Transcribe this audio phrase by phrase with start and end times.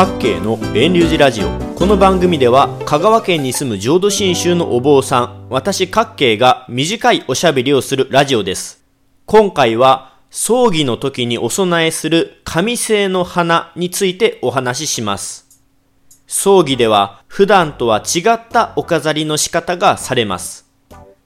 [0.00, 1.50] 各系の遠流寺ラジオ。
[1.74, 8.82] この番組では香川県に住む浄土真宗のお坊さん私各系が短いおしゃべりをするラジオです。
[9.26, 15.60] 今回は葬儀の時にお供えする紙製の花についてお話しします。
[16.26, 20.69] 葬儀では普段とは違ったお飾りの仕方がされます。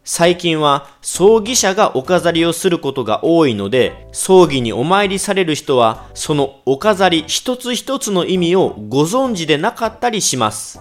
[0.06, 10.78] 最近は葬儀者がお飾りをすることが多いので、葬儀にお参りされる人は、そのお飾り一つ一つの意味をご存知でなかったりします。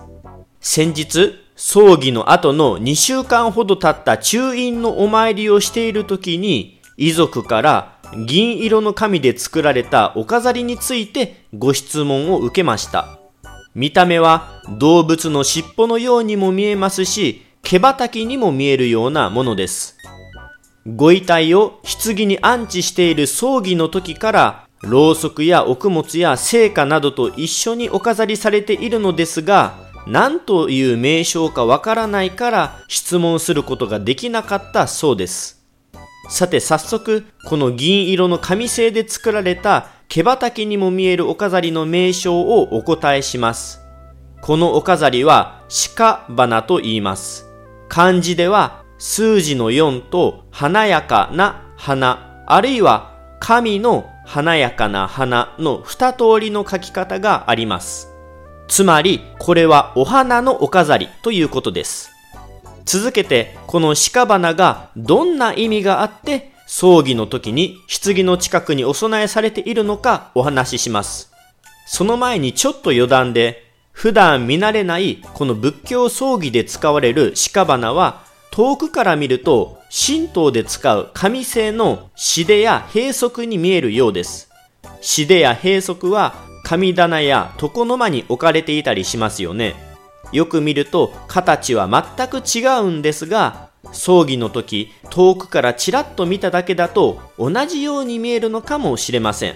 [0.60, 13.20] 先日、葬儀の後の2週間ほど経った中院のお参りをしている時に、遺族から銀色の紙で作られたお飾りについてご質問を受けました。
[13.74, 19.98] 見た目は動物の尻尾のようにも見えますし、毛羽滝にも見えるようなものです。
[20.86, 35.66] ご遺体を棺に安置している葬儀の時から、ろうそくやお供や聖火などと一緒にお飾りされているのですが、何という名称かわからないから質問することができなかったそうです。
[36.30, 43.80] さて早速、この銀色の紙製で作られた毛羽滝にも見えるお飾りの名称をお答えします。
[44.42, 45.64] このお飾りは
[45.96, 47.53] 鹿花と言います。
[47.94, 58.12] 漢字では数字の4と華やかな花、あるいは神の華やかな花の二通りの書き方があります。
[58.68, 62.10] つまり、これはお花のお飾りということです。
[62.84, 71.32] 続けて、この鹿花がどんな意味があって、葬儀の時に棺の近くにお供えされているのかお話しします。
[71.86, 73.63] その前にちょっと余談で、
[73.94, 84.50] 普段見慣れないこの仏教葬儀で使われる鹿花は遠くから見ると神道で使う紙製の紙でや閉塞に見えるようです。
[85.02, 89.76] 紙でや閉塞は神棚や床の間に置かれていたりしますよね。
[90.32, 99.56] よく見ると形は全く違うんですが、葬儀の時遠くからちらっと見ただけだと同じように見えるのかもしれません。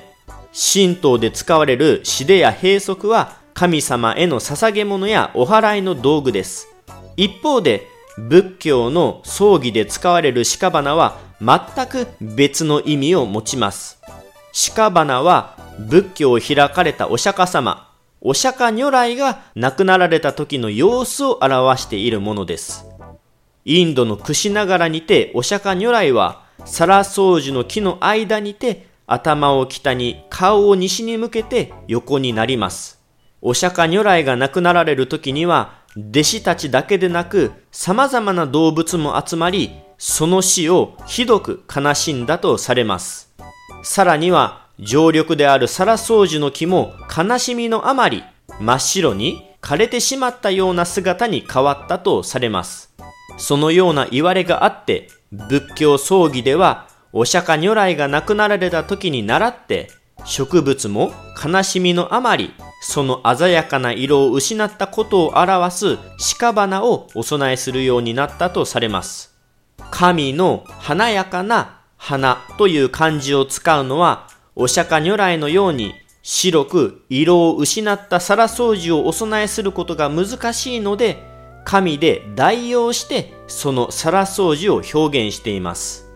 [0.54, 6.68] 神道で使われる紙でや閉塞は神様への捧げ物やお祓いの道具です。
[7.16, 7.88] 一方で、
[8.20, 14.00] 仏教の葬儀で使われる鹿花は全く別の意味を持ちます。
[14.76, 17.92] 鹿花は仏教を開かれたお釈迦様、
[18.22, 22.86] お釈迦如来が亡くなられた時の様子を表しているものです。
[23.66, 32.97] インドの櫛ながらにてお釈迦如来は、サラソウジの木の間にて頭を北に顔を西に向けて横になります。
[33.42, 43.34] お釈迦如来が亡くなられる時には、弟子たちだけでなく、様々な動物も集まり、その死をひどく悲しんだとされます。
[43.84, 48.24] さらには、常緑であるサラソウジの木も悲しみのあまり、
[48.60, 52.94] 真っ白に枯れてしまったような姿に変わったとされます。
[53.38, 59.90] そのような言われがあって、仏教葬儀では、お釈迦如来が亡くなられた時に倣って、
[60.26, 61.12] 植物も
[61.44, 65.98] 悲しみのあまりその鮮やかな色を失ったことを表す
[66.40, 69.36] 鹿花をお供えするようになったとされます。
[69.92, 81.24] 神の華やかな花という漢字を使うのは、お釈迦如来のように白く色を失った皿掃除をお供えすることが難しいので、
[81.66, 86.10] 神で代用してその皿掃除を表現しています。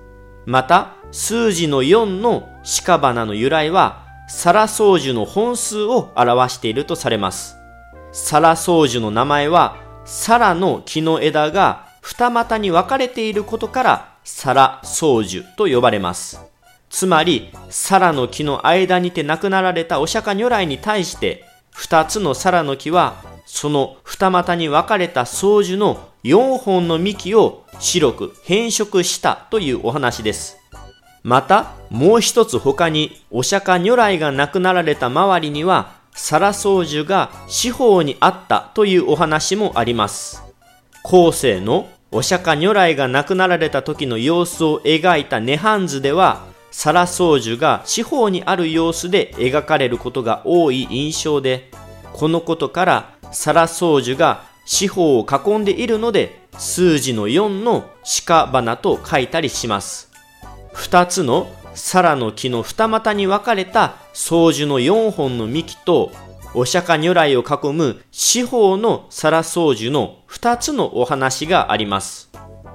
[0.46, 2.48] また、数字の4の
[2.86, 7.58] 鹿花の由来は、サラソウジュの本数を表しているとされます。
[8.14, 16.40] サラソウジュの名前は、サラの木の枝が二股に分かれていることから、サラソウジュと呼ばれます。
[16.90, 30.61] つまり、サラの木の間にて亡くなられたお釈迦如来に対して、二つのサラの木は、その二股に分かれた宗樹の四本の幹を白く変色したというお話です。
[31.24, 40.44] また、もう一つ他に、お釈迦如来が亡くなられた周りには、サラソウジュが四方にあったというお話もあります。
[41.04, 46.42] 後世のお釈迦如来が亡くなられた時の様子を描いた涅槃図では、
[46.72, 51.72] サラソウジュが四方にある様子で描かれることが多い印象で、
[52.14, 57.90] このことからサラソウジュが四方を囲んでいるので、数字の4の
[58.28, 60.11] 鹿花と書いたりします。
[60.74, 66.12] 二つの皿の木の二股に分かれた宗樹の四本の幹と、
[66.54, 72.30] お釈迦如来を囲む四方の皿宗樹の二つのお話があります。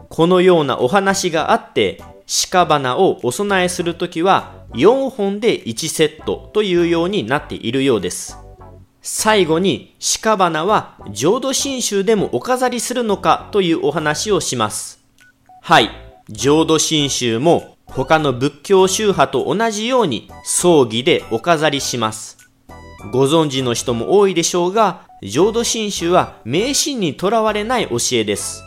[0.09, 2.03] このようなお話があって、
[2.51, 8.39] 鹿花をお供えするときは4本で1セットというようになっているようです。
[9.03, 15.05] 最後に鹿花は浄土真宗でもお飾りするのかというお話をします。
[15.63, 15.91] はい、
[16.29, 22.37] 浄土真宗も他の仏教宗派と同じように葬儀でお飾りします。
[23.13, 28.63] ご存知の人も多いでしょうが、浄土真宗は迷信にとらわれない教えです。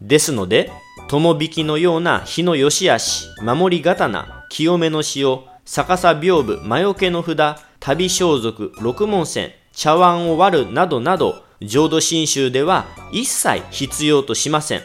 [0.00, 0.70] ですので、
[1.08, 14.82] 友引きのような日の良し悪し、守り刀、清めの塩、逆さ屏風、魔除けの札、旅装束、六門線、茶碗を割るなどなど、浄土真宗では一切必要としません。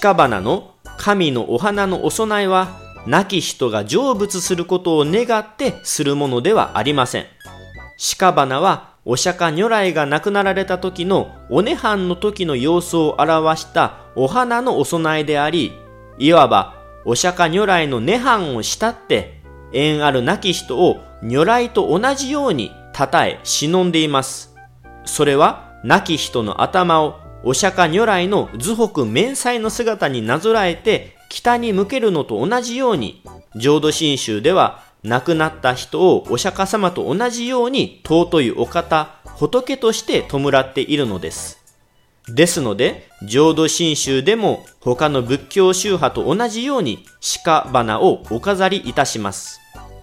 [0.00, 7.26] 鹿花の神のお花のお供えは、亡き人が成仏することを願ってするものではありません。
[8.18, 15.72] 鹿花はお釈迦如来が亡くなられた時のお涅槃の時の様子を表したお花のお供えであり、
[16.18, 24.54] いわばお釈迦如来の涅槃を慕って、縁ある亡き人を如来と同じように称え忍んでいます。
[25.04, 33.22] それは亡き人の頭をお釈迦如来の図北面祭の姿になぞらえて北に向けるのと同じように、
[33.56, 41.58] 浄土真宗では亡くなった人をお釈迦様と同じように尊いお方、仏として弔っているのです。
[42.28, 47.06] ですので、浄土真宗でも他の仏教宗派と同じように
[47.42, 49.58] 鹿花をお飾りいたします。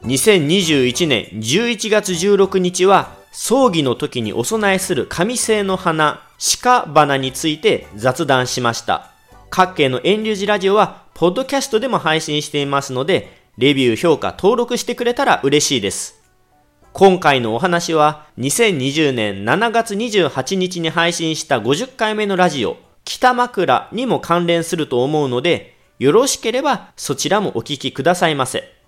[0.05, 6.23] 2021年11月16日は葬儀の時にお供えする神聖の花、
[6.63, 9.11] 鹿花について雑談しました。
[9.51, 16.23] 各系の遠流寺ラジオは、ポッドキャストでも配信していますので、レビュー、評価、登録してくれたら嬉しいです。
[16.93, 28.78] 今回のお話は2020年7月28日に配信した50回目のラジオ、北枕にも関連すると思うので、よろしければそちらもお聞きくださいませ。